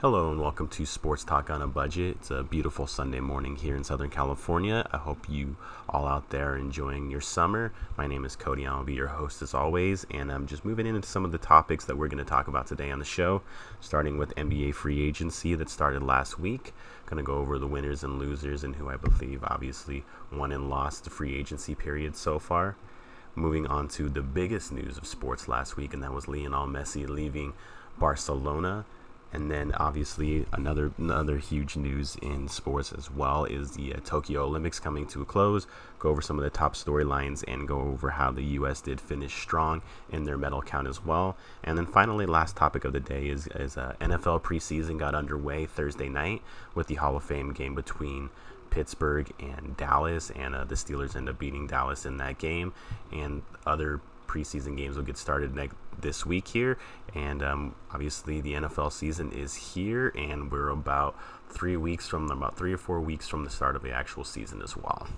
[0.00, 2.16] Hello and welcome to Sports Talk on a Budget.
[2.20, 4.88] It's a beautiful Sunday morning here in Southern California.
[4.90, 5.56] I hope you
[5.90, 7.70] all out there are enjoying your summer.
[7.98, 8.66] My name is Cody.
[8.66, 11.84] I'll be your host as always, and I'm just moving into some of the topics
[11.84, 13.42] that we're going to talk about today on the show,
[13.82, 16.72] starting with NBA free agency that started last week.
[17.04, 20.70] Going to go over the winners and losers and who I believe obviously won and
[20.70, 22.74] lost the free agency period so far.
[23.34, 27.06] Moving on to the biggest news of sports last week, and that was Lionel Messi
[27.06, 27.52] leaving
[27.98, 28.86] Barcelona
[29.32, 34.44] and then obviously another another huge news in sports as well is the uh, Tokyo
[34.44, 35.66] Olympics coming to a close.
[35.98, 38.80] Go over some of the top storylines and go over how the U.S.
[38.80, 41.36] did finish strong in their medal count as well.
[41.62, 45.66] And then finally, last topic of the day is is uh, NFL preseason got underway
[45.66, 46.42] Thursday night
[46.74, 48.30] with the Hall of Fame game between
[48.70, 52.72] Pittsburgh and Dallas, and uh, the Steelers end up beating Dallas in that game,
[53.12, 54.00] and other
[54.30, 56.78] preseason games will get started next this week here,
[57.14, 61.16] and um, obviously the NFL season is here, and we're about
[61.48, 64.62] three weeks from about three or four weeks from the start of the actual season
[64.62, 65.08] as well.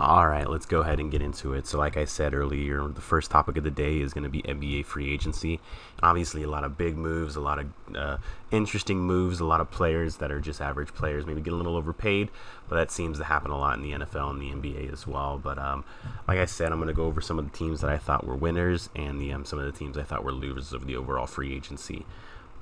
[0.00, 1.66] All right, let's go ahead and get into it.
[1.66, 4.42] So, like I said earlier, the first topic of the day is going to be
[4.42, 5.58] NBA free agency.
[6.00, 8.18] Obviously, a lot of big moves, a lot of uh,
[8.52, 11.74] interesting moves, a lot of players that are just average players, maybe get a little
[11.74, 12.28] overpaid,
[12.68, 15.36] but that seems to happen a lot in the NFL and the NBA as well.
[15.36, 15.84] But um,
[16.28, 18.24] like I said, I'm going to go over some of the teams that I thought
[18.24, 20.94] were winners and the um, some of the teams I thought were losers of the
[20.94, 22.06] overall free agency.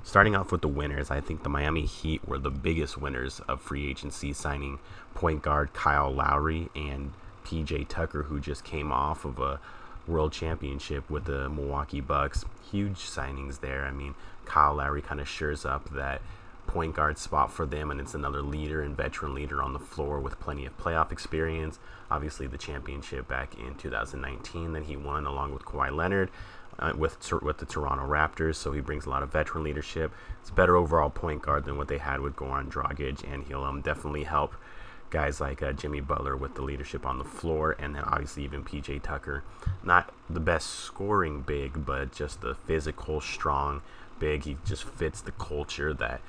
[0.02, 3.60] Starting off with the winners, I think the Miami Heat were the biggest winners of
[3.60, 4.78] free agency, signing
[5.14, 7.12] point guard Kyle Lowry and
[7.46, 9.60] PJ Tucker, who just came off of a
[10.06, 12.44] world championship with the Milwaukee Bucks.
[12.70, 13.84] Huge signings there.
[13.84, 16.20] I mean, Kyle Lowry kind of shores up that
[16.66, 20.18] point guard spot for them, and it's another leader and veteran leader on the floor
[20.18, 21.78] with plenty of playoff experience.
[22.10, 26.30] Obviously, the championship back in 2019 that he won along with Kawhi Leonard.
[26.78, 30.12] Uh, with with the Toronto Raptors, so he brings a lot of veteran leadership.
[30.42, 33.80] It's better overall point guard than what they had with Goran Dragic, and he'll um,
[33.80, 34.54] definitely help
[35.10, 38.64] guys like uh, Jimmy Butler with the leadership on the floor, and then obviously even
[38.64, 39.42] PJ Tucker.
[39.82, 43.82] Not the best scoring big, but just the physical, strong
[44.18, 44.44] big.
[44.44, 46.20] He just fits the culture that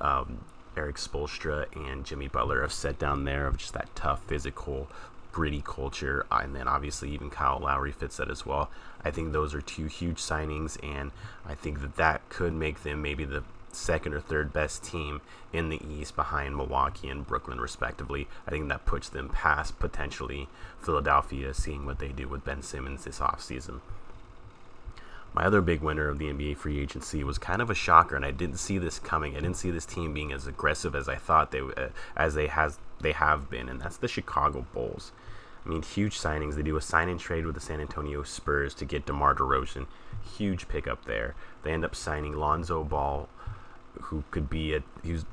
[0.00, 0.44] um,
[0.76, 4.88] Erik Spoelstra and Jimmy Butler have set down there of just that tough, physical,
[5.32, 6.26] gritty culture.
[6.30, 8.70] And then obviously even Kyle Lowry fits that as well.
[9.04, 11.10] I think those are two huge signings, and
[11.46, 15.20] I think that that could make them maybe the second or third best team
[15.52, 18.26] in the East behind Milwaukee and Brooklyn, respectively.
[18.46, 20.48] I think that puts them past potentially
[20.80, 23.80] Philadelphia, seeing what they do with Ben Simmons this offseason.
[25.34, 28.24] My other big winner of the NBA free agency was kind of a shocker, and
[28.24, 29.36] I didn't see this coming.
[29.36, 32.46] I didn't see this team being as aggressive as I thought they uh, as they
[32.46, 35.10] has they have been, and that's the Chicago Bulls.
[35.64, 36.54] I mean, huge signings.
[36.54, 39.86] They do a sign and trade with the San Antonio Spurs to get DeMar DeRozan.
[40.36, 41.34] Huge pickup there.
[41.62, 43.28] They end up signing Lonzo Ball
[44.02, 45.24] who could be a who's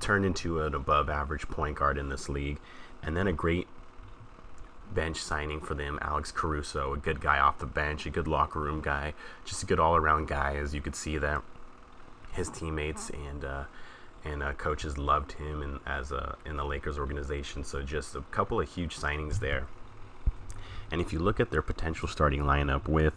[0.00, 2.58] turned into an above average point guard in this league,
[3.02, 3.68] and then a great
[4.94, 8.58] bench signing for them, Alex Caruso, a good guy off the bench, a good locker
[8.58, 10.56] room guy, just a good all around guy.
[10.56, 11.42] As you could see that
[12.32, 13.64] his teammates and uh,
[14.24, 17.64] and uh, coaches loved him in, as a in the Lakers organization.
[17.64, 19.66] So just a couple of huge signings there.
[20.90, 23.14] And if you look at their potential starting lineup with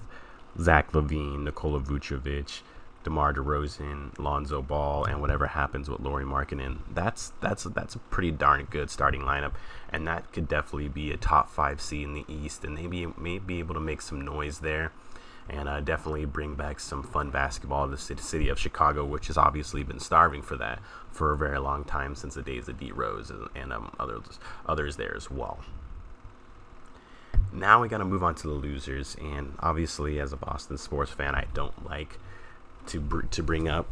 [0.60, 2.62] Zach LaVine, Nikola Vucevic,
[3.04, 8.32] DeMar DeRozan, Lonzo Ball, and whatever happens with Lauri Markkanen, that's that's that's a pretty
[8.32, 9.54] darn good starting lineup,
[9.90, 13.40] and that could definitely be a top five seed in the East, and maybe may
[13.40, 14.92] be able to make some noise there,
[15.50, 19.38] and uh, definitely bring back some fun basketball to the city of Chicago, which has
[19.38, 20.80] obviously been starving for that
[21.12, 24.40] for a very long time since the days of D Rose and, and um, others
[24.66, 25.60] others there as well.
[27.52, 31.12] Now we got to move on to the losers and obviously as a boston sports
[31.12, 32.18] fan i don't like
[32.88, 33.88] to br- to bring up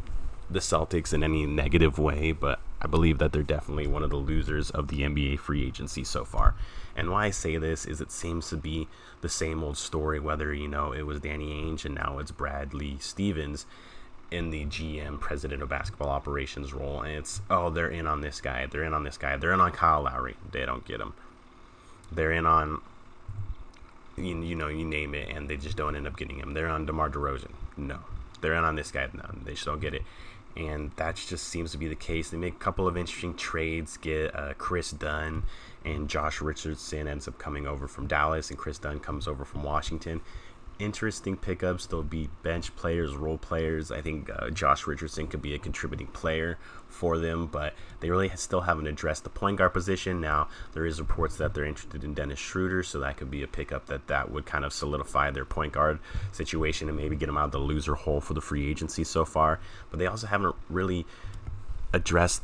[0.50, 4.16] the Celtics in any negative way, but I believe that they're definitely one of the
[4.16, 6.54] losers of the NBA free agency so far.
[6.94, 8.88] And why I say this is it seems to be
[9.22, 12.98] the same old story, whether you know it was Danny Ainge and now it's Bradley
[13.00, 13.66] Stevens
[14.32, 18.40] in the GM, president of basketball operations role, and it's oh they're in on this
[18.40, 21.12] guy, they're in on this guy, they're in on Kyle Lowry, they don't get him.
[22.10, 22.80] They're in on
[24.16, 26.54] you, you know you name it, and they just don't end up getting him.
[26.54, 27.98] They're on DeMar DeRozan, no,
[28.42, 29.08] they're in on this guy.
[29.12, 30.02] No, they just don't get it.
[30.54, 32.28] And that just seems to be the case.
[32.28, 35.44] They make a couple of interesting trades, get uh, Kris Dunn
[35.84, 39.62] and Josh Richardson ends up coming over from Dallas, and Kris Dunn comes over from
[39.62, 40.20] Washington.
[40.82, 41.86] Interesting pickups.
[41.86, 43.90] They'll be bench players, role players.
[43.90, 46.58] I think uh, Josh Richardson could be a contributing player
[46.88, 50.20] for them, but they really still haven't addressed the point guard position.
[50.20, 53.48] Now there is reports that they're interested in Dennis Schroeder, so that could be a
[53.48, 55.98] pickup that that would kind of solidify their point guard
[56.32, 59.24] situation and maybe get them out of the loser hole for the free agency so
[59.24, 59.60] far.
[59.90, 61.06] But they also haven't really
[61.92, 62.42] addressed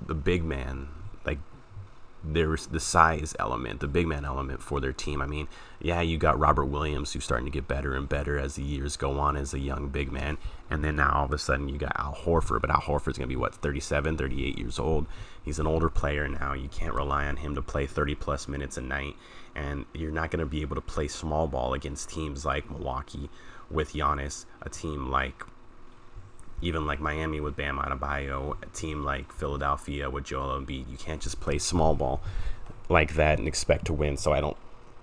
[0.00, 0.88] the big man
[2.22, 5.22] there's the size element, the big man element for their team.
[5.22, 5.48] I mean,
[5.80, 8.96] yeah, you got Robert Williams who's starting to get better and better as the years
[8.96, 10.36] go on as a young big man.
[10.68, 13.28] And then now all of a sudden you got Al Horford, but Al Horford's going
[13.28, 15.06] to be what, 37, 38 years old.
[15.42, 16.52] He's an older player now.
[16.52, 19.16] You can't rely on him to play 30 plus minutes a night.
[19.54, 23.30] And you're not going to be able to play small ball against teams like Milwaukee
[23.70, 25.44] with Giannis, a team like
[26.62, 31.20] even like Miami with Bam Adebayo, a team like Philadelphia with Joel Embiid, you can't
[31.20, 32.20] just play small ball
[32.88, 34.16] like that and expect to win.
[34.16, 34.56] So I don't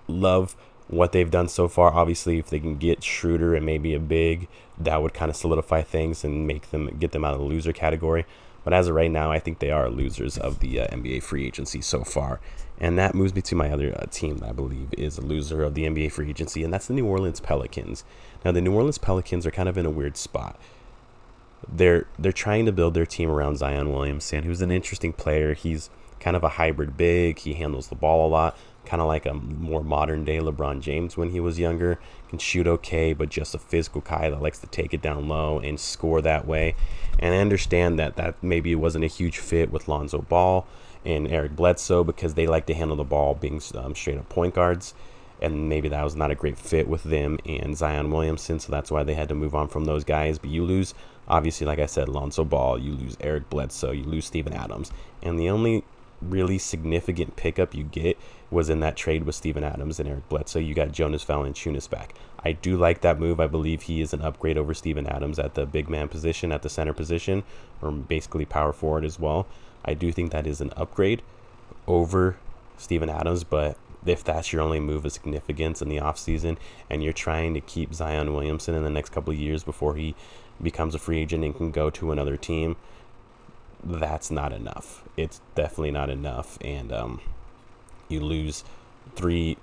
[0.06, 0.56] love
[0.88, 1.92] what they've done so far.
[1.92, 5.82] Obviously, if they can get Schroeder and maybe a big, that would kind of solidify
[5.82, 8.24] things and make them get them out of the loser category.
[8.64, 11.46] But as of right now, I think they are losers of the uh, NBA free
[11.46, 12.40] agency so far.
[12.80, 15.62] And that moves me to my other uh, team that I believe is a loser
[15.62, 18.04] of the NBA free agency, and that's the New Orleans Pelicans.
[18.44, 20.60] Now, the New Orleans Pelicans are kind of in a weird spot
[21.66, 25.54] they're they're trying to build their team around Zion Williamson, who's an interesting player.
[25.54, 25.90] He's
[26.20, 27.38] kind of a hybrid big.
[27.38, 31.16] He handles the ball a lot, kind of like a more modern day LeBron James
[31.16, 31.98] when he was younger.
[32.28, 35.58] Can shoot okay, but just a physical guy that likes to take it down low
[35.58, 36.74] and score that way.
[37.18, 40.66] And I understand that that maybe wasn't a huge fit with Lonzo Ball
[41.04, 44.54] and Eric Bledsoe because they like to handle the ball being um, straight up point
[44.54, 44.94] guards
[45.40, 48.90] and maybe that was not a great fit with them and Zion Williamson, so that's
[48.90, 50.38] why they had to move on from those guys.
[50.38, 50.94] But you lose,
[51.28, 54.90] obviously, like I said, Lonzo Ball, you lose Eric Bledsoe, you lose Steven Adams,
[55.22, 55.84] and the only
[56.20, 58.18] really significant pickup you get
[58.50, 60.58] was in that trade with Steven Adams and Eric Bledsoe.
[60.58, 62.14] You got Jonas Valanciunas back.
[62.44, 63.40] I do like that move.
[63.40, 66.62] I believe he is an upgrade over Steven Adams at the big man position, at
[66.62, 67.44] the center position,
[67.82, 69.46] or basically power forward as well.
[69.84, 71.22] I do think that is an upgrade
[71.86, 72.36] over
[72.76, 73.76] Steven Adams, but
[74.06, 76.56] if that's your only move of significance in the offseason
[76.88, 80.14] and you're trying to keep Zion Williamson in the next couple of years before he
[80.62, 82.76] becomes a free agent and can go to another team,
[83.82, 85.04] that's not enough.
[85.16, 86.58] It's definitely not enough.
[86.60, 87.20] And um,
[88.08, 88.64] you lose
[89.14, 89.56] three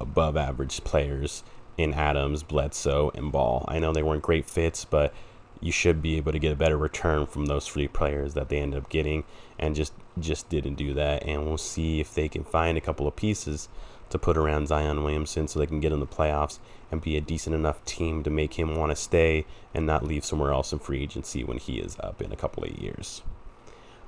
[0.00, 1.42] above average players
[1.76, 3.64] in Adams, Bledsoe, and Ball.
[3.68, 5.12] I know they weren't great fits, but
[5.60, 8.58] you should be able to get a better return from those three players that they
[8.58, 9.24] ended up getting
[9.58, 13.06] and just just didn't do that and we'll see if they can find a couple
[13.06, 13.68] of pieces
[14.10, 16.58] to put around Zion Williamson so they can get in the playoffs
[16.90, 19.44] and be a decent enough team to make him want to stay
[19.74, 22.64] and not leave somewhere else in free agency when he is up in a couple
[22.64, 23.22] of years.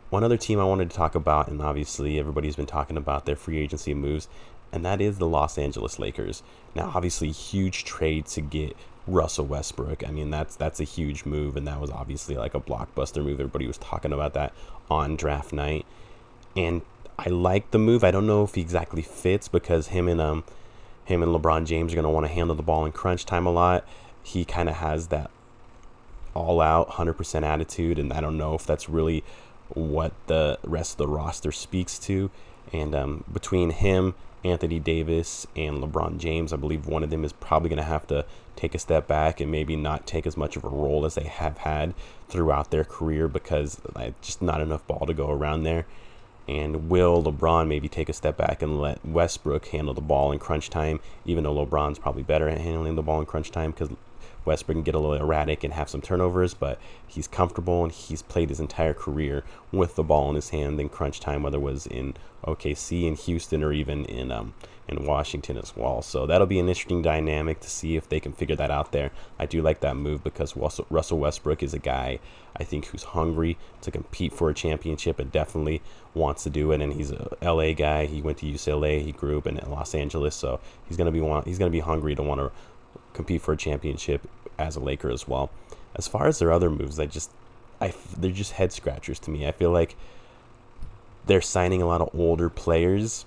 [0.09, 3.37] One other team I wanted to talk about, and obviously everybody's been talking about their
[3.37, 4.29] free agency moves,
[4.73, 6.43] and that is the Los Angeles Lakers.
[6.75, 10.07] Now, obviously, huge trade to get Russell Westbrook.
[10.07, 13.41] I mean, that's that's a huge move, and that was obviously like a blockbuster move.
[13.41, 14.53] Everybody was talking about that
[14.91, 15.87] on draft night,
[16.57, 16.83] and
[17.19, 18.03] I like the move.
[18.03, 20.45] I don't know if he exactly fits because him and um
[21.05, 23.47] him and LeBron James are going to want to handle the ball in crunch time
[23.47, 23.87] a lot.
[24.23, 25.31] He kind of has that
[26.35, 29.25] all out 100% attitude, and I don't know if that's really
[29.69, 32.31] what the rest of the roster speaks to.
[32.73, 34.15] And um, between him
[34.45, 36.53] Anthony Davis and LeBron James.
[36.53, 38.25] I believe one of them is probably going to have to
[38.57, 41.25] take a step back and maybe not take as much of a role as they
[41.25, 41.95] have had
[42.29, 43.81] throughout their career because
[44.23, 45.87] just not enough ball to go around there.
[46.51, 50.41] And will LeBron maybe take a step back and let Westbrook handle the ball in
[50.41, 53.71] crunch time, even though LeBron's probably better at handling the ball in crunch time?
[53.71, 53.91] Because
[54.45, 58.23] Westbrook can get a little erratic and have some turnovers, but he's comfortable and he's
[58.23, 61.61] played his entire career with the ball in his hand in crunch time, whether it
[61.61, 62.15] was in
[62.45, 64.53] OKC, in Houston, or even in um,
[64.91, 66.03] in Washington as well.
[66.03, 69.11] So that'll be an interesting dynamic to see if they can figure that out there.
[69.39, 72.19] I do like that move because Russell Westbrook is a guy
[72.57, 75.81] I think who's hungry to compete for a championship and definitely
[76.15, 76.83] wants to do it.
[76.83, 78.07] And he's a LA guy.
[78.07, 79.03] He went to UCLA.
[79.03, 82.15] He grew up in Los Angeles, so he's gonna be want, he's gonna be hungry
[82.15, 82.51] to want to
[83.13, 84.29] compete for a championship
[84.59, 85.51] as a Laker as well.
[85.95, 87.31] As far as their other moves, I just
[87.81, 89.47] I they're just head scratchers to me.
[89.47, 89.97] I feel like
[91.27, 93.25] they're signing a lot of older players.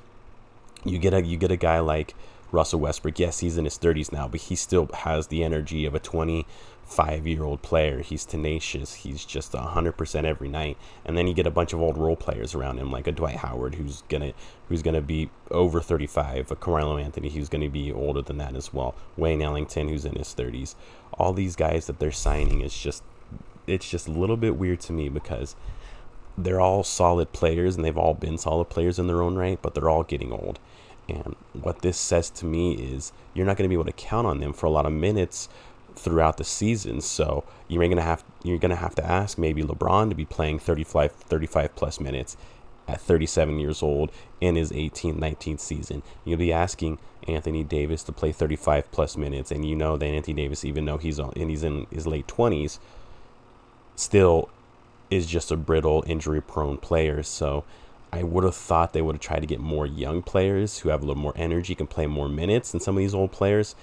[0.85, 2.15] You get a you get a guy like
[2.53, 3.19] Russell Westbrook.
[3.19, 7.27] Yes, he's in his 30s now, but he still has the energy of a 25
[7.27, 8.01] year old player.
[8.01, 8.93] He's tenacious.
[8.93, 10.77] He's just 100% every night.
[11.03, 13.37] And then you get a bunch of old role players around him, like a Dwight
[13.37, 14.33] Howard, who's gonna
[14.69, 16.51] who's gonna be over 35.
[16.51, 18.93] A Carmelo Anthony, who's gonna be older than that as well.
[19.17, 20.75] Wayne Ellington, who's in his 30s.
[21.13, 23.03] All these guys that they're signing is just
[23.65, 25.55] it's just a little bit weird to me because
[26.37, 29.73] they're all solid players and they've all been solid players in their own right, but
[29.73, 30.59] they're all getting old.
[31.09, 34.27] And what this says to me is you're not going to be able to count
[34.27, 35.49] on them for a lot of minutes
[35.95, 37.01] throughout the season.
[37.01, 40.25] So you're going to have you're going to have to ask maybe LeBron to be
[40.25, 42.37] playing 35 35 plus minutes
[42.87, 46.03] at 37 years old in his 18th 19th season.
[46.25, 50.41] You'll be asking Anthony Davis to play 35 plus minutes and you know that Anthony
[50.43, 52.79] Davis even though he's on and he's in his late 20s
[53.95, 54.49] still
[55.09, 57.23] is just a brittle injury prone player.
[57.23, 57.63] So
[58.13, 61.01] I would have thought they would have tried to get more young players who have
[61.01, 63.75] a little more energy, can play more minutes than some of these old players.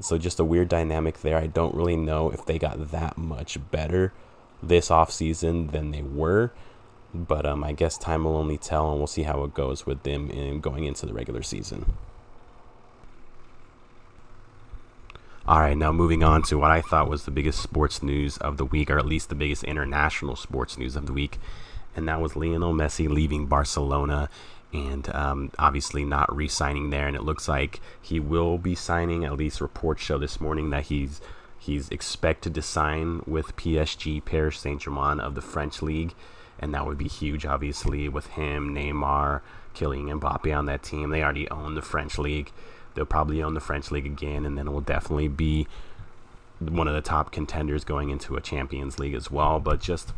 [0.00, 1.38] So just a weird dynamic there.
[1.38, 4.12] I don't really know if they got that much better
[4.60, 6.52] this offseason than they were.
[7.14, 10.02] But um, I guess time will only tell, and we'll see how it goes with
[10.02, 11.94] them in going into the regular season.
[15.46, 18.56] All right, now moving on to what I thought was the biggest sports news of
[18.56, 21.38] the week, or at least the biggest international sports news of the week,
[21.96, 24.28] and that was Lionel Messi leaving Barcelona
[24.72, 27.06] and um, obviously not re signing there.
[27.06, 30.84] And it looks like he will be signing, at least reports show this morning that
[30.84, 31.20] he's
[31.58, 36.14] he's expected to sign with PSG Paris Saint Germain of the French league.
[36.58, 39.42] And that would be huge, obviously, with him, Neymar,
[39.74, 41.10] Kylian Mbappe on that team.
[41.10, 42.50] They already own the French league.
[42.94, 45.66] They'll probably own the French league again, and then it will definitely be
[46.58, 49.60] one of the top contenders going into a Champions League as well.
[49.60, 50.14] But just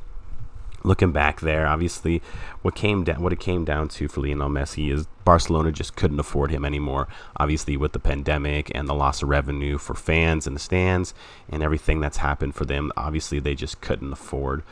[0.84, 2.22] looking back there, obviously,
[2.62, 6.20] what came down, what it came down to for Lionel Messi is Barcelona just couldn't
[6.20, 7.08] afford him anymore.
[7.36, 11.14] Obviously, with the pandemic and the loss of revenue for fans in the stands
[11.48, 14.62] and everything that's happened for them, obviously they just couldn't afford.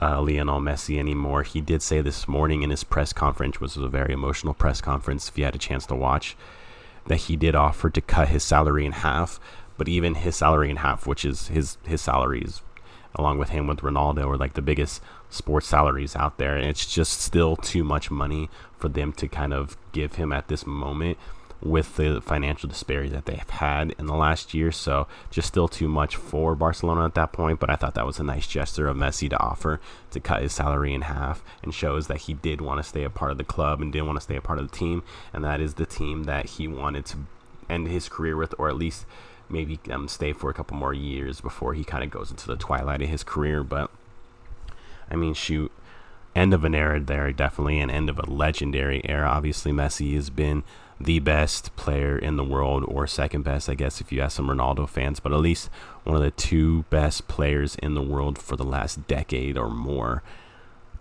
[0.00, 1.44] Uh, Lionel Messi anymore.
[1.44, 4.80] He did say this morning in his press conference, which was a very emotional press
[4.80, 5.28] conference.
[5.28, 6.36] If you had a chance to watch,
[7.06, 9.38] that he did offer to cut his salary in half,
[9.76, 12.62] but even his salary in half, which is his his salaries,
[13.14, 16.92] along with him with Ronaldo, are like the biggest sports salaries out there, and it's
[16.92, 21.18] just still too much money for them to kind of give him at this moment
[21.62, 24.72] with the financial disparity that they've had in the last year.
[24.72, 27.60] So just still too much for Barcelona at that point.
[27.60, 30.52] But I thought that was a nice gesture of Messi to offer to cut his
[30.52, 33.44] salary in half and shows that he did want to stay a part of the
[33.44, 35.02] club and didn't want to stay a part of the team.
[35.32, 37.18] And that is the team that he wanted to
[37.70, 39.06] end his career with, or at least
[39.52, 42.56] maybe um, stay for a couple more years before he kind of goes into the
[42.56, 43.62] twilight of his career.
[43.62, 43.90] But
[45.10, 45.70] I mean, shoot.
[46.34, 49.28] End of an era there, definitely an end of a legendary era.
[49.28, 50.64] Obviously, Messi has been
[50.98, 54.48] the best player in the world, or second best, I guess, if you ask some
[54.48, 55.68] Ronaldo fans, but at least
[56.04, 60.22] one of the two best players in the world for the last decade or more.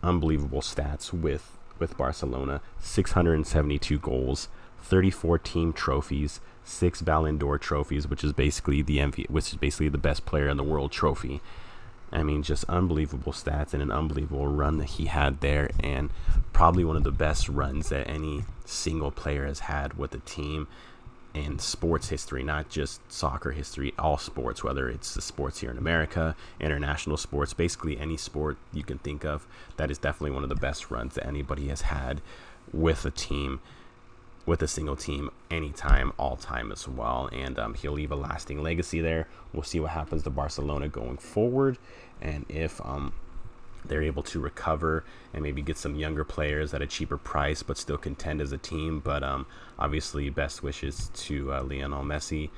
[0.03, 4.49] Unbelievable stats with with Barcelona: 672 goals,
[4.81, 9.89] 34 team trophies, six Ballon d'Or trophies, which is basically the MV, which is basically
[9.89, 11.41] the best player in the world trophy.
[12.11, 16.09] I mean, just unbelievable stats and an unbelievable run that he had there, and
[16.51, 20.67] probably one of the best runs that any single player has had with a team
[21.33, 25.77] in sports history, not just soccer history, all sports, whether it's the sports here in
[25.77, 29.47] America, international sports, basically any sport you can think of.
[29.77, 32.21] That is definitely one of the best runs that anybody has had
[32.73, 33.61] with a team
[34.45, 37.29] with a single team anytime, all time as well.
[37.31, 39.27] And um, he'll leave a lasting legacy there.
[39.53, 41.77] We'll see what happens to Barcelona going forward,
[42.21, 43.13] and if um,
[43.85, 47.77] they're able to recover and maybe get some younger players at a cheaper price, but
[47.77, 48.99] still contend as a team.
[48.99, 49.45] But um,
[49.79, 52.49] obviously, best wishes to uh, Lionel Messi.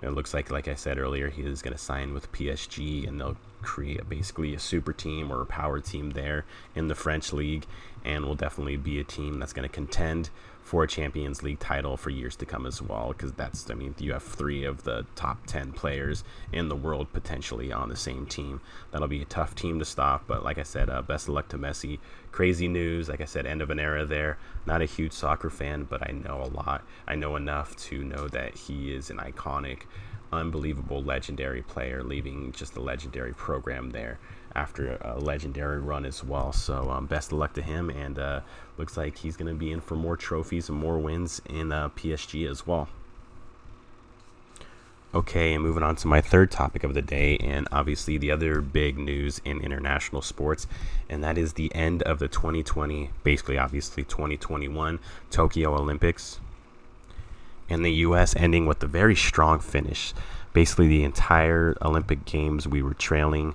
[0.00, 3.20] It looks like, like I said earlier, he is going to sign with PSG, and
[3.20, 6.44] they'll create basically a super team or a power team there
[6.76, 7.66] in the French league,
[8.04, 10.30] and will definitely be a team that's going to contend
[10.68, 13.08] for a Champions League title for years to come as well.
[13.08, 17.10] Because that's, I mean, you have three of the top 10 players in the world
[17.10, 18.60] potentially on the same team.
[18.90, 20.24] That'll be a tough team to stop.
[20.26, 22.00] But like I said, uh, best of luck to Messi.
[22.32, 23.08] Crazy news.
[23.08, 24.36] Like I said, end of an era there.
[24.66, 26.84] Not a huge soccer fan, but I know a lot.
[27.06, 29.84] I know enough to know that he is an iconic,
[30.32, 34.18] unbelievable, legendary player, leaving just a legendary program there
[34.54, 36.52] after a legendary run as well.
[36.52, 38.40] So um, best of luck to him, and uh,
[38.76, 41.88] looks like he's going to be in for more trophies and more wins in uh,
[41.90, 42.88] PSG as well.
[45.14, 48.60] Okay, and moving on to my third topic of the day, and obviously the other
[48.60, 50.66] big news in international sports,
[51.08, 54.98] and that is the end of the 2020, basically, obviously 2021
[55.30, 56.40] Tokyo Olympics,
[57.70, 58.36] and the U.S.
[58.36, 60.12] ending with a very strong finish.
[60.52, 63.54] Basically, the entire Olympic Games, we were trailing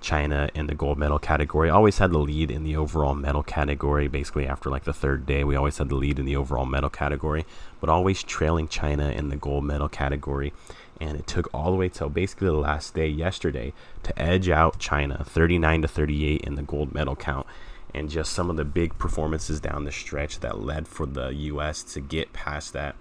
[0.00, 1.70] China in the gold medal category.
[1.70, 4.08] Always had the lead in the overall medal category.
[4.08, 6.90] Basically, after like the third day, we always had the lead in the overall medal
[6.90, 7.44] category,
[7.80, 10.52] but always trailing China in the gold medal category.
[11.00, 14.78] And it took all the way till basically the last day yesterday to edge out
[14.78, 17.46] China 39 to 38 in the gold medal count.
[17.94, 21.82] and just some of the big performances down the stretch that led for the U.S.
[21.82, 22.94] to get past that.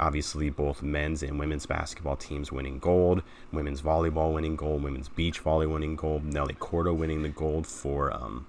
[0.00, 3.22] Obviously, both men's and women's basketball teams winning gold,
[3.52, 8.12] women's volleyball winning gold, women's beach volley winning gold, Nelly Korda winning the gold for
[8.12, 8.46] um,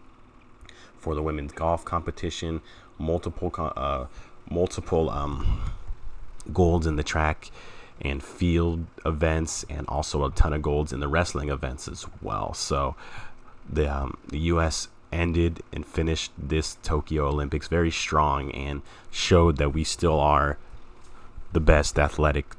[0.98, 2.62] for the women's golf competition,
[2.98, 4.06] multiple uh,
[4.50, 5.62] multiple um,
[6.52, 7.52] golds in the track
[8.02, 12.56] and field events, and also a ton of golds in the wrestling events as well.
[12.56, 12.96] So
[13.72, 14.88] the um, the U.S.
[15.12, 20.58] ended and finished this Tokyo Olympics very strong and showed that we still are
[21.56, 22.54] the best athletic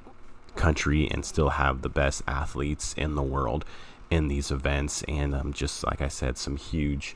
[0.55, 3.62] country and still have the best athletes in the world
[4.11, 5.03] in these events.
[5.07, 7.15] And um, just like I said, some huge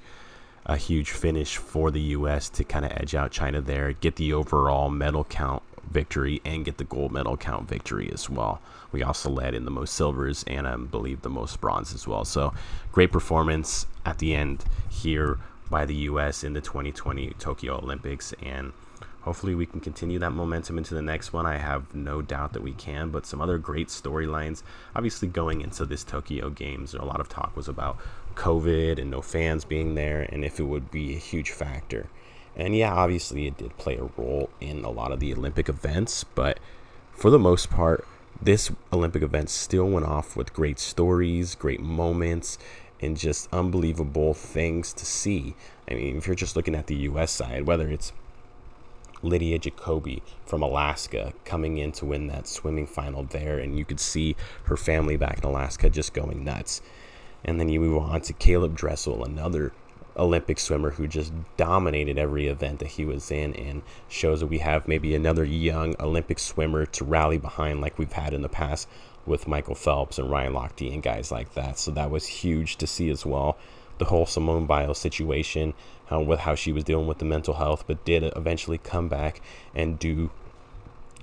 [0.67, 2.51] a huge finish for the U.S.
[2.51, 6.77] to kind of edge out China there, get the overall medal count victory, and get
[6.77, 8.61] the gold medal count victory as well.
[8.93, 12.27] We also led in the most silvers and I believe the most bronze as well.
[12.27, 12.53] So
[12.93, 15.39] great performance at the end here
[15.71, 16.45] by the U.S.
[16.45, 18.75] in the 2020 Tokyo Olympics and
[19.23, 21.47] hopefully we can continue that momentum into the next one.
[21.47, 24.63] I have no doubt that we can, but some other great storylines.
[24.95, 27.99] Obviously, going into this Tokyo Games, a lot of talk was about
[28.35, 32.07] COVID and no fans being there and if it would be a huge factor.
[32.57, 36.25] And yeah, obviously, it did play a role in a lot of the Olympic events,
[36.25, 36.59] but
[37.13, 38.07] for the most part,
[38.43, 42.59] this Olympic event still went off with great stories, great moments,
[43.01, 45.55] and just unbelievable things to see.
[45.91, 48.13] I mean, if you're just looking at the US side, whether it's
[49.23, 54.01] Lydia Jacoby from Alaska coming in to win that swimming final there, and you could
[54.01, 56.83] see her family back in Alaska just going nuts.
[57.45, 59.73] And then you move on to Caeleb Dressel, another
[60.17, 64.59] Olympic swimmer who just dominated every event that he was in and shows that we
[64.59, 68.89] have maybe another young Olympic swimmer to rally behind like we've had in the past
[69.27, 71.79] with Michael Phelps and Ryan Lochte and guys like that.
[71.79, 73.57] So that was huge to see as well.
[73.99, 75.75] The whole Simone Biles situation,
[76.13, 79.41] uh, with how she was dealing with the mental health, but did eventually come back
[79.75, 80.31] and do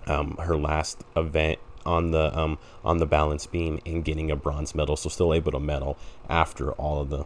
[0.07, 4.75] um, her last event on the um, on the balance beam and getting a bronze
[4.75, 4.95] medal.
[4.95, 5.97] So still able to medal
[6.29, 7.25] after all of the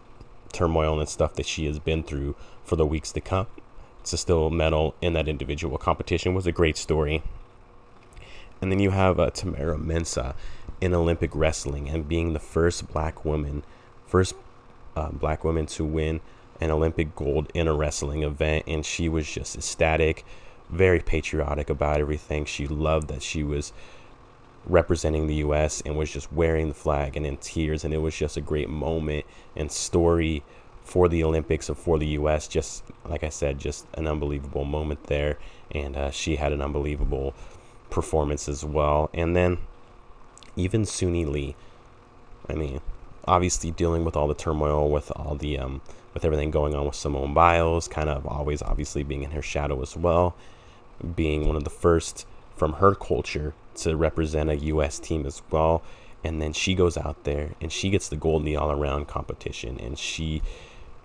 [0.53, 3.47] turmoil and stuff that she has been through for the weeks to come.
[4.05, 7.21] To still medal in that individual competition was a great story.
[8.59, 10.35] And then you have uh, Tamyra Mensah
[10.79, 13.63] in Olympic wrestling and being the first black woman,
[14.05, 14.33] first
[14.95, 16.19] uh, black woman to win
[16.61, 18.65] an Olympic gold in a wrestling event.
[18.67, 20.23] And she was just ecstatic,
[20.69, 22.45] very patriotic about everything.
[22.45, 23.73] She loved that she was
[24.65, 27.83] representing the US and was just wearing the flag and in tears.
[27.83, 30.43] And it was just a great moment and story
[30.83, 32.47] for the Olympics and for the US.
[32.47, 35.39] Just like I said, just an unbelievable moment there.
[35.71, 37.33] And uh, she had an unbelievable
[37.89, 39.09] performance as well.
[39.13, 39.57] And then
[40.55, 41.55] even Suni Lee,
[42.47, 42.81] I mean,
[43.27, 45.81] obviously dealing with all the turmoil with all the um,
[46.13, 49.81] with everything going on with Simone Biles, kind of always obviously being in her shadow
[49.81, 50.35] as well,
[51.15, 54.99] being one of the first from her culture to represent a U.S.
[54.99, 55.81] team as well.
[56.23, 59.07] And then she goes out there and she gets the gold in the all around
[59.07, 59.79] competition.
[59.79, 60.41] And she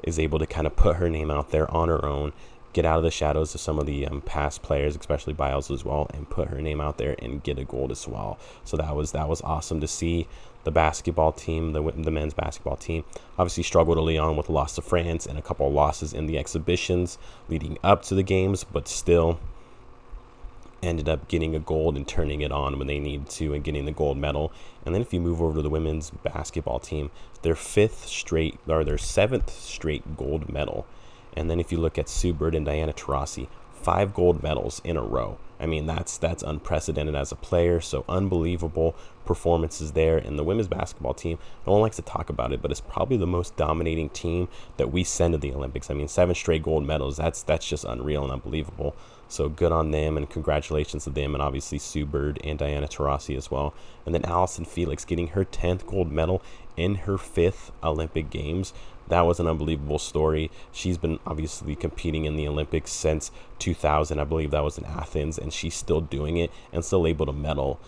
[0.03, 2.33] is able to kind of put her name out there on her own,
[2.73, 5.85] get out of the shadows of some of the um, past players, especially Biles as
[5.85, 8.39] well, and put her name out there and get a gold as well.
[8.65, 10.29] So that was that was awesome to see.
[10.67, 13.05] The basketball team, the, the men's basketball team,
[13.39, 16.27] obviously struggled early on with a loss to France and a couple of losses in
[16.27, 19.39] the exhibitions leading up to the games, but still
[20.83, 23.85] ended up getting a gold and turning it on when they needed to and getting
[23.85, 24.51] the gold medal.
[24.85, 28.83] And then if you move over to the women's basketball team, their fifth straight or
[28.83, 30.85] their seventh straight gold medal.
[31.37, 34.97] And then if you look at Sue Bird and Diana Taurasi, five gold medals in
[34.97, 35.39] a row.
[35.59, 37.81] I mean, that's that's unprecedented as a player.
[37.81, 40.19] So unbelievable performances there.
[40.19, 43.17] And the women's basketball team, no one likes to talk about it, but it's probably
[43.17, 45.91] the most dominating team that we send to the Olympics.
[45.91, 47.17] I mean, seven straight gold medals.
[47.17, 48.95] That's that's just unreal and unbelievable.
[49.29, 53.37] So good on them, and congratulations to them, and obviously Sue Bird and Diana Taurasi
[53.37, 53.75] as well.
[54.05, 56.43] And then Allyson Felix getting her 10th gold medal
[56.77, 58.73] in her fifth Olympic Games.
[59.09, 60.51] That was an unbelievable story.
[60.73, 64.19] She's been obviously competing in the Olympics since 2000.
[64.19, 67.33] I believe that was in Athens, and she's still doing it and still able to
[67.33, 67.79] medal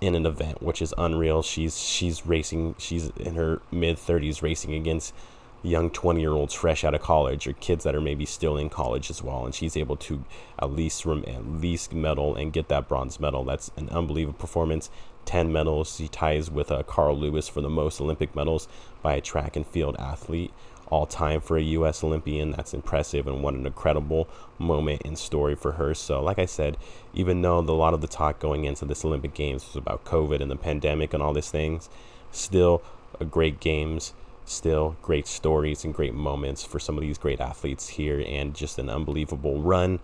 [0.00, 1.42] in an event, which is unreal.
[1.42, 2.74] She's she's racing.
[2.78, 5.14] She's in her mid 30s, racing against
[5.62, 8.68] young 20 year olds fresh out of college or kids that are maybe still in
[8.68, 10.24] college as well and she's able to
[10.60, 14.88] at least rem- at least medal and get that bronze medal that's an unbelievable performance
[15.24, 18.68] 10 medals she ties with uh, carl lewis for the most olympic medals
[19.02, 20.52] by a track and field athlete
[20.86, 24.26] all time for a us olympian that's impressive and what an incredible
[24.58, 26.76] moment and story for her so like i said
[27.12, 30.04] even though the, a lot of the talk going into this olympic games was about
[30.04, 31.90] covid and the pandemic and all these things
[32.30, 32.82] still
[33.20, 34.14] a great games
[34.48, 38.78] still great stories and great moments for some of these great athletes here, and just
[38.78, 40.00] an unbelievable run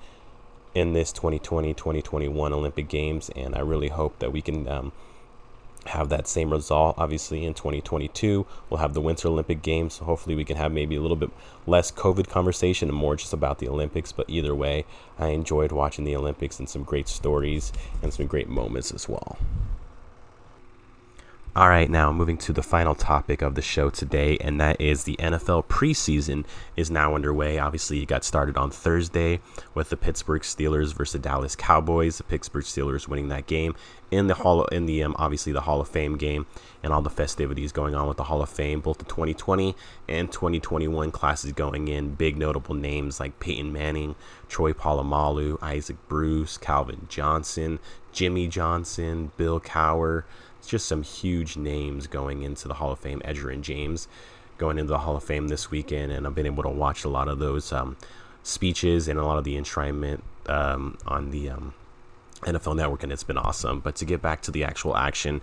[0.74, 3.30] in this 2020 2021 Olympic Games.
[3.34, 4.68] And I really hope that we can.
[4.68, 4.92] Um,
[5.86, 10.44] have that same result obviously in 2022 we'll have the winter olympic games hopefully we
[10.44, 11.30] can have maybe a little bit
[11.66, 14.84] less covid conversation and more just about the olympics but either way
[15.18, 19.38] i enjoyed watching the olympics and some great stories and some great moments as well
[21.56, 25.04] all right, now moving to the final topic of the show today, and that is
[25.04, 26.44] the NFL preseason
[26.76, 27.60] is now underway.
[27.60, 29.38] Obviously, it got started on Thursday
[29.72, 32.18] with the Pittsburgh Steelers versus Dallas Cowboys.
[32.18, 33.76] The Pittsburgh Steelers winning that game
[34.10, 36.46] in the hall in the um, obviously the Hall of Fame game,
[36.82, 39.76] and all the festivities going on with the Hall of Fame, both the 2020
[40.08, 42.16] and 2021 classes going in.
[42.16, 44.16] Big notable names like Peyton Manning,
[44.48, 47.78] Troy Polamalu, Isaac Bruce, Calvin Johnson,
[48.10, 49.60] Jimmy Johnson, Bill
[50.66, 53.20] Just some huge names going into the Hall of Fame.
[53.24, 54.08] Edgerrin James
[54.58, 57.08] going into the Hall of Fame this weekend, and I've been able to watch a
[57.08, 57.96] lot of those um,
[58.42, 61.74] speeches and a lot of the enshrinement um, on the um,
[62.42, 63.80] NFL Network, and it's been awesome.
[63.80, 65.40] But to get back to the actual action,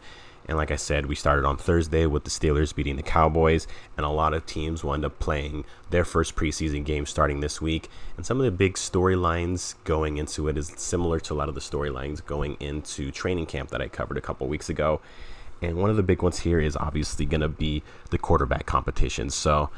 [0.48, 4.06] and like I said, we started on Thursday with the Steelers beating the Cowboys, and
[4.06, 7.90] a lot of teams will end up playing their first preseason game starting this week.
[8.18, 11.56] And some of the big storylines going into it is similar to a lot of
[11.56, 15.02] the storylines going into training camp that I covered a couple weeks ago.
[15.62, 19.30] And one of the big ones here is obviously going to be the quarterback competition.
[19.30, 19.70] So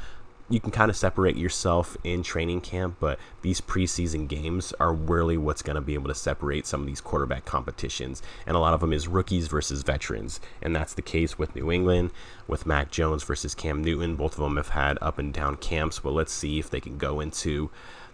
[0.50, 5.38] you can kind of separate yourself in training camp, but these preseason games are really
[5.38, 8.22] what's going to be able to separate some of these quarterback competitions.
[8.46, 10.40] And a lot of them is rookies versus veterans.
[10.60, 12.10] And that's the case with New England,
[12.46, 14.16] with Mac Jones versus Cam Newton.
[14.16, 16.98] Both of them have had up and down camps, but let's see if they can
[16.98, 17.70] go into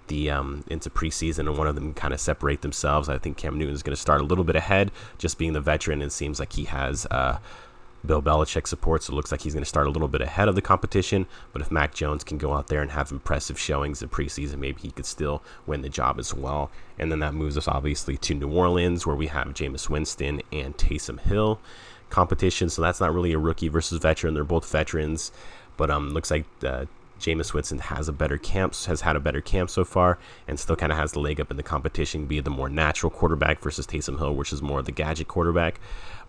[0.07, 3.09] the um, into preseason and one of them kind of separate themselves.
[3.09, 5.61] I think Cam Newton is going to start a little bit ahead, just being the
[5.61, 6.03] veteran.
[6.03, 7.39] It seems like he has uh,
[8.05, 9.07] Bill Belichick supports.
[9.07, 11.27] So it looks like he's going to start a little bit ahead of the competition.
[11.53, 14.81] But if Mac Jones can go out there and have impressive showings in preseason, maybe
[14.81, 16.71] he could still win the job as well.
[16.99, 20.77] And then that moves us obviously to New Orleans, where we have Jameis Winston and
[20.77, 21.61] Taysom Hill
[22.09, 22.69] competition.
[22.71, 24.35] So that's not really a rookie versus veteran.
[24.35, 25.33] They're both veterans.
[25.77, 26.87] But um, looks like uh,
[27.21, 30.77] Jameis Winston has a better camp, has had a better camp so far, and still
[30.77, 33.87] kind of has the leg up in the competition, be the more natural quarterback versus
[33.87, 35.81] Taysom Hill, which is more of the gadget quarterback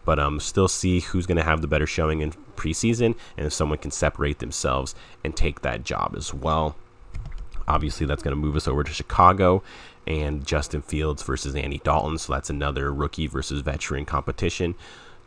[0.05, 3.53] but um, still see who's going to have the better showing in preseason and if
[3.53, 6.75] someone can separate themselves and take that job as well.
[7.67, 9.63] Obviously, that's going to move us over to Chicago
[10.07, 12.17] and Justin Fields versus Andy Dalton.
[12.17, 14.75] So that's another rookie versus veteran competition.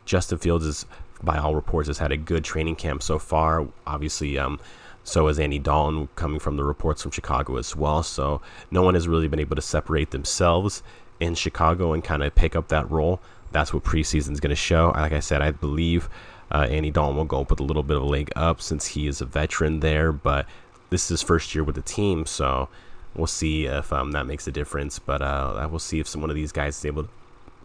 [0.04, 0.87] Justin Fields is,
[1.22, 3.66] by all reports, has had a good training camp so far.
[3.87, 4.60] Obviously, um,
[5.04, 8.02] so has Andy Dalton coming from the reports from Chicago as well.
[8.02, 10.82] So no one has really been able to separate themselves
[11.20, 13.20] in Chicago and kind of pick up that role
[13.54, 14.92] that's what preseason is going to show.
[14.94, 16.10] Like I said, I believe
[16.50, 18.88] uh, Andy Dalton will go up with a little bit of a leg up since
[18.88, 20.46] he is a veteran there, but
[20.90, 22.68] this is his first year with the team, so
[23.14, 24.98] we'll see if um, that makes a difference.
[24.98, 27.08] But uh, we'll see if some one of these guys is able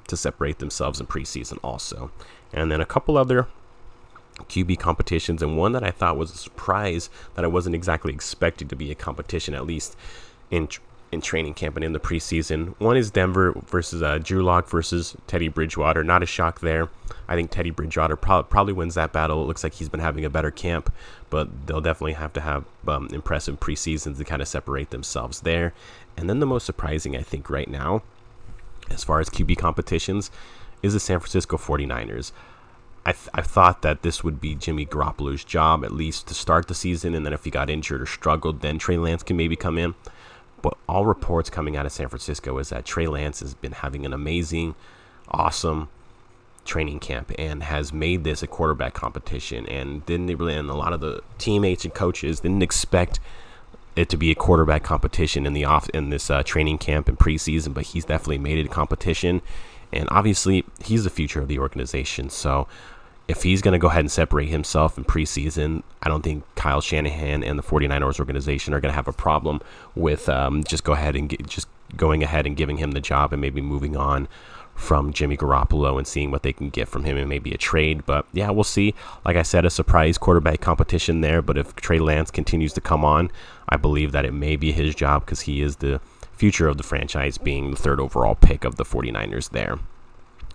[0.08, 2.12] to separate themselves in preseason also.
[2.54, 3.48] And then a couple other
[4.44, 8.68] QB competitions, and one that I thought was a surprise that I wasn't exactly expecting
[8.68, 9.98] to be a competition, at least
[10.52, 10.68] in
[11.12, 12.76] in training camp and in the preseason.
[12.80, 16.04] One is Denver versus uh, Drew Lock versus Teddy Bridgewater.
[16.04, 16.90] Not a shock there.
[17.28, 19.42] I think Teddy Bridgewater pro- probably wins that battle.
[19.42, 20.94] It looks like he's been having a better camp,
[21.30, 25.74] but they'll definitely have to have um, impressive preseasons to kind of separate themselves there.
[26.16, 28.04] And then the most surprising, I think, right now,
[28.90, 30.30] as far as QB competitions,
[30.84, 32.32] is the San Francisco 49ers.
[33.06, 36.68] I, th- I thought that this would be Jimmy Garoppolo's job, at least to start
[36.68, 39.56] the season, and then if he got injured or struggled, then Trey Lance can maybe
[39.56, 39.96] come in.
[40.62, 44.06] But all reports coming out of San Francisco is that Trey Lance has been having
[44.06, 44.76] an amazing,
[45.30, 45.90] awesome
[46.66, 49.66] training camp and has made this a quarterback competition.
[49.68, 53.20] And didn't really, and a lot of the teammates and coaches didn't expect
[53.96, 57.18] it to be a quarterback competition in the off in this uh, training camp and
[57.18, 59.42] preseason, but he's definitely made it a competition.
[59.92, 62.30] And obviously, he's the future of the organization.
[62.30, 62.68] So
[63.30, 66.82] if he's going to go ahead and separate himself in preseason, I don't think Kyle
[66.82, 69.62] Shanahan and the 49ers organization are going to have a problem
[69.94, 73.32] with um, just go ahead and get, just going ahead and giving him the job
[73.32, 74.28] and maybe moving on
[74.74, 78.04] from Jimmy Garoppolo and seeing what they can get from him and maybe a trade.
[78.08, 78.96] But yeah, we'll see.
[79.24, 81.44] Like I said, a surprise quarterback competition there.
[81.44, 83.30] But if Trey Lance continues to come on,
[83.68, 86.84] I believe that it may be his job because he is the future of the
[86.84, 89.78] franchise, being the third overall pick of the 49ers there.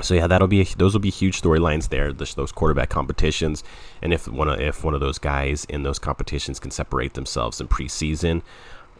[0.00, 2.12] So yeah, that'll be those will be huge storylines there.
[2.12, 3.62] those quarterback competitions,
[4.02, 7.60] and if one of, if one of those guys in those competitions can separate themselves
[7.60, 8.42] in preseason,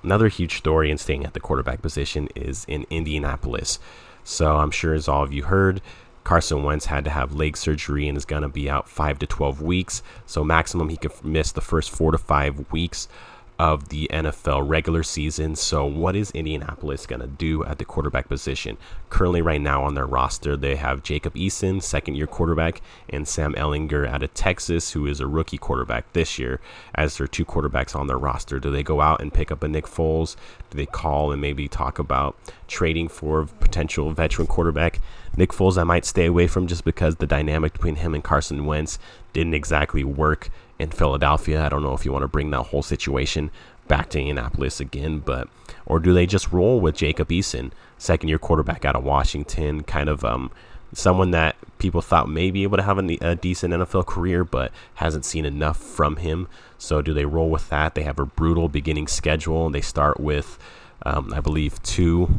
[0.03, 3.81] another huge story in staying at the quarterback position is in Indianapolis.
[4.23, 5.83] So I'm sure as all of you heard,
[6.23, 9.27] Carson Wentz had to have leg surgery and is going to be out 5 to
[9.27, 10.03] 12 weeks.
[10.25, 13.09] So, maximum he could miss the first 4 to 5 weeks
[13.59, 15.55] of the NFL regular season.
[15.55, 18.77] So, what is Indianapolis going to do at the quarterback position?
[19.11, 23.55] Currently, right now on their roster, they have Jacob Eason, second year quarterback, and Sam
[23.55, 26.61] Ehlinger out of Texas, who is a rookie quarterback this year,
[26.95, 28.59] as their two quarterbacks on their roster.
[28.59, 30.35] Do they go out and pick up a Nick Foles?
[30.71, 32.37] Do they call and maybe talk about
[32.67, 35.01] trading for a potential veteran quarterback?
[35.37, 38.67] Nick Foles, I might stay away from just because the dynamic between him and Carson
[38.67, 38.99] Wentz
[39.33, 41.65] didn't exactly work in Philadelphia.
[41.65, 43.51] I don't know if you want to bring that whole situation
[43.89, 45.49] back to Indianapolis again, but
[45.87, 50.09] or do they just roll with Jacob Eason, second year quarterback out of Washington, kind
[50.09, 50.51] of um,
[50.93, 54.73] someone that people thought may be able to have a, a, decent NFL career, but
[54.95, 56.49] hasn't seen enough from him.
[56.79, 57.95] So do they roll with that?
[57.95, 59.69] They have a brutal beginning schedule.
[59.71, 60.59] They start with,
[61.05, 62.35] um, I believe, two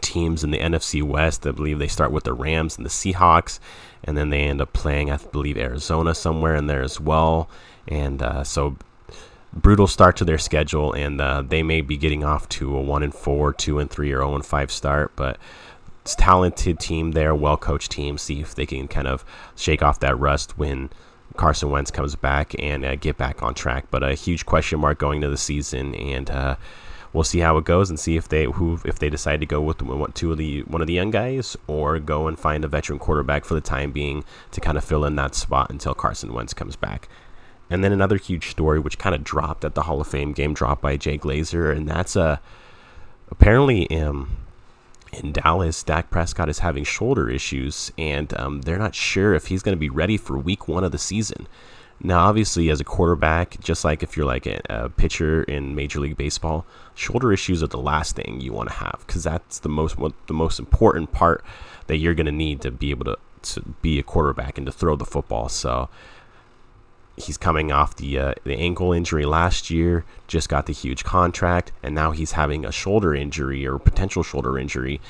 [0.00, 1.46] teams in the NFC West.
[1.46, 3.58] I believe they start with the Rams and the Seahawks,
[4.06, 7.48] and then they end up playing, I believe, Arizona somewhere in there as well.
[7.88, 8.76] And uh, so,
[9.52, 13.02] brutal start to their schedule, and uh, they may be getting off to a one
[13.02, 15.38] and four, two and three, or zero and five start, but.
[16.02, 18.16] It's talented team there, well coached team.
[18.16, 19.24] See if they can kind of
[19.56, 20.88] shake off that rust when
[21.36, 23.86] Carson Wentz comes back and uh, get back on track.
[23.90, 26.56] But a huge question mark going into the season, and uh,
[27.16, 29.58] we'll see how it goes and see if they who if they decide to go
[29.58, 29.78] with
[30.14, 33.46] two of the one of the young guys or go and find a veteran quarterback
[33.46, 36.76] for the time being to kind of fill in that spot until Carson Wentz comes
[36.76, 37.08] back.
[37.70, 40.52] And then another huge story which kind of dropped at the Hall of Fame game
[40.52, 42.36] dropped by Jay Glazer and that's a uh,
[43.30, 44.36] apparently um
[45.12, 49.62] in Dallas, Dak Prescott is having shoulder issues, and um, they're not sure if he's
[49.62, 51.46] going to be ready for Week One of the season.
[52.02, 56.00] Now, obviously, as a quarterback, just like if you're like a, a pitcher in Major
[56.00, 59.68] League Baseball, shoulder issues are the last thing you want to have because that's the
[59.68, 61.44] most the most important part
[61.86, 64.72] that you're going to need to be able to to be a quarterback and to
[64.72, 65.48] throw the football.
[65.48, 65.88] So
[67.16, 71.72] he's coming off the uh, the ankle injury last year, just got the huge contract,
[71.82, 75.00] and now he's having a shoulder injury or potential shoulder injury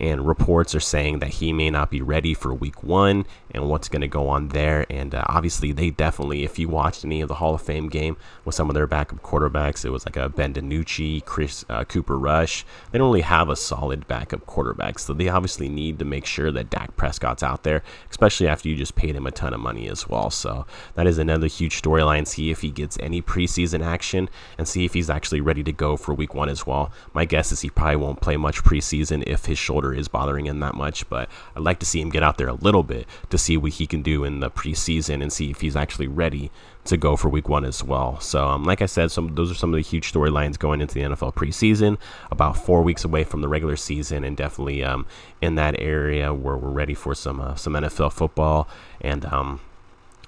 [0.00, 3.88] and reports are saying that he may not be ready for week one and what's
[3.88, 4.86] going to go on there.
[4.90, 8.16] And uh, obviously, they definitely, if you watched any of the Hall of Fame game
[8.44, 12.18] with some of their backup quarterbacks, it was like a Ben DiNucci, Chris uh, Cooper
[12.18, 12.64] Rush.
[12.90, 16.52] They don't really have a solid backup quarterback, so they obviously need to make sure
[16.52, 19.88] that Dak Prescott's out there, especially after you just paid him a ton of money
[19.88, 20.30] as well.
[20.30, 22.26] So that is another huge storyline.
[22.26, 25.96] See if he gets any preseason action and see if he's actually ready to go
[25.96, 26.92] for week one as well.
[27.14, 30.46] My guess is he probably won't play much preseason if his shoulder shoulder is bothering
[30.46, 33.06] him that much, but I'd like to see him get out there a little bit
[33.38, 36.50] see what he can do in the preseason and see if he's actually ready
[36.84, 38.18] to go for week one as well.
[38.20, 40.94] So, um, like I said, some those are some of the huge storylines going into
[40.94, 41.98] the NFL preseason.
[42.30, 45.06] About four weeks away from the regular season, and definitely um,
[45.40, 48.68] in that area where we're ready for some uh, some NFL football.
[49.00, 49.60] And um,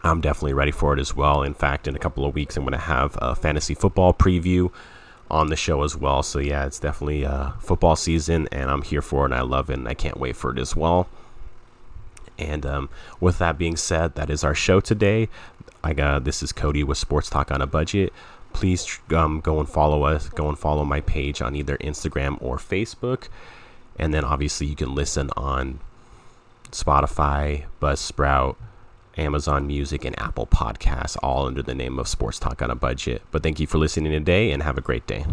[0.02, 1.42] I'm definitely ready for it as well.
[1.42, 4.70] In fact, in a couple of weeks, I'm going to have a fantasy football preview
[5.30, 6.22] on the show as well.
[6.22, 9.70] So yeah, it's definitely uh, football season, and I'm here for it, and I love
[9.70, 11.08] it, and I can't wait for it as well.
[12.40, 12.88] And um,
[13.20, 15.28] with that being said, that is our show today.
[15.84, 18.12] I got this is Cody with Sports Talk on a Budget.
[18.52, 20.28] Please um, go and follow us.
[20.28, 23.28] Go and follow my page on either Instagram or Facebook,
[23.98, 25.78] and then obviously you can listen on
[26.72, 28.56] Spotify, Buzzsprout
[29.16, 33.22] Amazon Music, and Apple Podcasts, all under the name of Sports Talk on a Budget.
[33.30, 35.24] But thank you for listening today and have a great day.